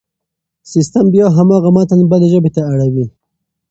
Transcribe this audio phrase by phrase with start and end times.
[0.71, 3.05] سيستم بيا هماغه متن بلې ژبې ته اړوي.